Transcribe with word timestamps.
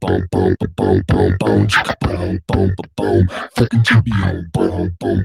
boom, 0.00 0.26
boom, 2.48 2.74
boom, 2.96 3.28
fucking 3.56 3.82
champion, 3.82 4.50
boom, 4.52 4.96
boom, 5.00 5.24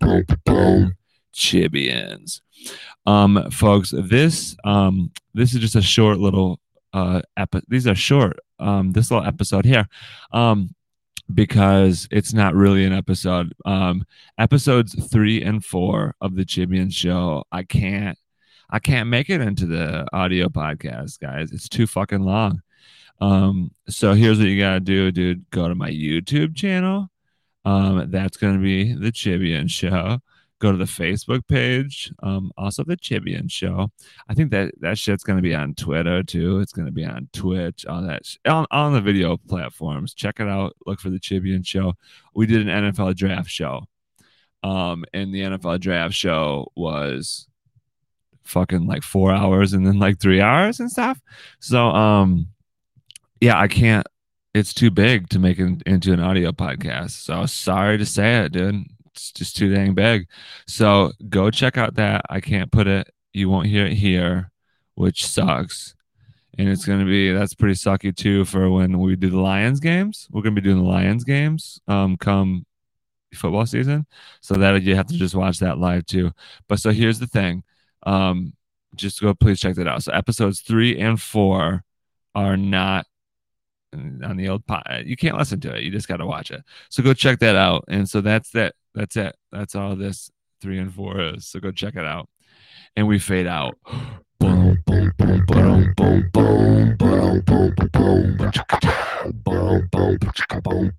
boom, 0.00 0.24
boom, 0.44 0.94
Chibians. 1.34 2.40
Um, 3.06 3.50
folks, 3.50 3.92
this 3.96 4.56
um 4.64 5.10
this 5.34 5.54
is 5.54 5.60
just 5.60 5.76
a 5.76 5.82
short 5.82 6.18
little 6.18 6.60
uh 6.92 7.20
these 7.68 7.86
are 7.86 7.94
short 7.94 8.38
um 8.58 8.92
this 8.92 9.10
little 9.10 9.26
episode 9.26 9.64
here. 9.64 9.86
Um 10.32 10.70
because 11.32 12.06
it's 12.10 12.32
not 12.32 12.54
really 12.54 12.84
an 12.84 12.92
episode. 12.92 13.54
Um 13.64 14.04
episodes 14.38 14.94
three 15.10 15.42
and 15.42 15.64
four 15.64 16.14
of 16.20 16.36
the 16.36 16.44
Chibian 16.44 16.92
show, 16.92 17.44
I 17.50 17.62
can't 17.62 18.18
I 18.70 18.78
can't 18.78 19.08
make 19.08 19.30
it 19.30 19.40
into 19.40 19.66
the 19.66 20.06
audio 20.12 20.48
podcast, 20.48 21.20
guys. 21.20 21.52
It's 21.52 21.68
too 21.68 21.86
fucking 21.86 22.22
long. 22.22 22.60
Um, 23.20 23.70
so 23.88 24.14
here's 24.14 24.38
what 24.38 24.48
you 24.48 24.58
gotta 24.58 24.80
do, 24.80 25.12
dude. 25.12 25.48
Go 25.50 25.68
to 25.68 25.74
my 25.74 25.90
YouTube 25.90 26.56
channel. 26.56 27.08
Um, 27.64 28.10
that's 28.10 28.36
gonna 28.36 28.58
be 28.58 28.92
the 28.92 29.12
Chibian 29.12 29.70
Show. 29.70 30.18
Go 30.64 30.72
to 30.72 30.78
the 30.78 30.84
Facebook 30.84 31.46
page. 31.46 32.10
Um, 32.22 32.50
also 32.56 32.84
the 32.84 32.96
Chibian 32.96 33.50
Show. 33.50 33.90
I 34.30 34.32
think 34.32 34.50
that 34.52 34.72
that 34.80 34.96
shit's 34.96 35.22
gonna 35.22 35.42
be 35.42 35.54
on 35.54 35.74
Twitter 35.74 36.22
too. 36.22 36.60
It's 36.60 36.72
gonna 36.72 36.90
be 36.90 37.04
on 37.04 37.28
Twitch, 37.34 37.84
all 37.84 38.00
that 38.00 38.24
sh- 38.24 38.38
on, 38.46 38.64
on 38.70 38.94
the 38.94 39.02
video 39.02 39.36
platforms. 39.36 40.14
Check 40.14 40.40
it 40.40 40.48
out. 40.48 40.74
Look 40.86 41.00
for 41.00 41.10
the 41.10 41.20
Chibian 41.20 41.66
Show. 41.66 41.92
We 42.34 42.46
did 42.46 42.66
an 42.66 42.92
NFL 42.92 43.14
draft 43.14 43.50
show. 43.50 43.82
Um, 44.62 45.04
and 45.12 45.34
the 45.34 45.42
NFL 45.42 45.80
draft 45.80 46.14
show 46.14 46.72
was 46.74 47.46
fucking 48.44 48.86
like 48.86 49.02
four 49.02 49.32
hours 49.32 49.74
and 49.74 49.86
then 49.86 49.98
like 49.98 50.18
three 50.18 50.40
hours 50.40 50.80
and 50.80 50.90
stuff. 50.90 51.20
So 51.60 51.88
um 51.88 52.46
yeah, 53.38 53.60
I 53.60 53.68
can't 53.68 54.06
it's 54.54 54.72
too 54.72 54.90
big 54.90 55.28
to 55.28 55.38
make 55.38 55.58
it 55.58 55.82
into 55.84 56.14
an 56.14 56.20
audio 56.20 56.52
podcast. 56.52 57.10
So 57.10 57.44
sorry 57.44 57.98
to 57.98 58.06
say 58.06 58.44
it, 58.44 58.52
dude. 58.52 58.86
It's 59.14 59.32
just 59.32 59.56
too 59.56 59.72
dang 59.72 59.94
big. 59.94 60.28
So 60.66 61.12
go 61.28 61.50
check 61.50 61.78
out 61.78 61.94
that. 61.96 62.22
I 62.28 62.40
can't 62.40 62.72
put 62.72 62.86
it, 62.86 63.10
you 63.32 63.48
won't 63.48 63.66
hear 63.68 63.86
it 63.86 63.94
here, 63.94 64.50
which 64.94 65.26
sucks. 65.26 65.94
And 66.58 66.68
it's 66.68 66.84
gonna 66.84 67.04
be 67.04 67.32
that's 67.32 67.54
pretty 67.54 67.74
sucky 67.74 68.14
too 68.14 68.44
for 68.44 68.70
when 68.70 68.98
we 69.00 69.16
do 69.16 69.30
the 69.30 69.40
Lions 69.40 69.80
games. 69.80 70.28
We're 70.30 70.42
gonna 70.42 70.54
be 70.54 70.60
doing 70.60 70.82
the 70.82 70.88
Lions 70.88 71.24
games 71.24 71.80
um 71.88 72.16
come 72.16 72.64
football 73.34 73.66
season. 73.66 74.06
So 74.40 74.54
that 74.54 74.82
you 74.82 74.94
have 74.96 75.08
to 75.08 75.14
just 75.16 75.34
watch 75.34 75.58
that 75.58 75.78
live 75.78 76.06
too. 76.06 76.32
But 76.68 76.78
so 76.80 76.90
here's 76.90 77.18
the 77.18 77.26
thing 77.26 77.64
um 78.06 78.52
just 78.94 79.20
go 79.20 79.34
please 79.34 79.60
check 79.60 79.74
that 79.74 79.88
out 79.88 80.02
so 80.02 80.12
episodes 80.12 80.60
three 80.60 80.98
and 80.98 81.20
four 81.20 81.82
are 82.34 82.56
not 82.56 83.06
on 83.92 84.36
the 84.36 84.48
old 84.48 84.66
pot 84.66 85.06
you 85.06 85.16
can't 85.16 85.38
listen 85.38 85.60
to 85.60 85.74
it 85.74 85.82
you 85.82 85.90
just 85.90 86.08
got 86.08 86.16
to 86.16 86.26
watch 86.26 86.50
it 86.50 86.62
so 86.88 87.02
go 87.02 87.14
check 87.14 87.38
that 87.38 87.56
out 87.56 87.84
and 87.88 88.08
so 88.08 88.20
that's 88.20 88.50
that 88.50 88.74
that's 88.94 89.16
it 89.16 89.34
that's 89.52 89.74
all 89.74 89.96
this 89.96 90.30
three 90.60 90.78
and 90.78 90.94
four 90.94 91.20
is 91.20 91.46
so 91.46 91.60
go 91.60 91.70
check 91.70 91.96
it 91.96 92.04
out 92.04 92.28
and 92.96 93.06
we 93.06 93.18
fade 93.18 93.46
out 93.46 93.76
boom, 94.38 94.82
boom, 94.86 95.12
boom, 95.18 95.44
boom, 95.46 95.92
boom, 95.96 95.96
boom, 95.96 96.96
boom, 96.98 96.98
boom, 96.98 97.42
boom, 97.44 97.44
boom, 97.44 97.74
boom, 97.86 98.36
boom, 99.42 99.88
boom, 99.90 100.18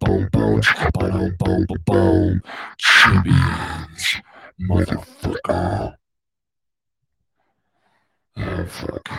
boom, 0.02 0.30
boom, 0.31 0.62
boom, 1.00 1.36
boom, 1.40 1.66
boom, 1.86 2.42
champions, 2.78 4.16
motherfucker. 4.62 5.96
Oh 8.38 8.66
fuck. 8.66 9.09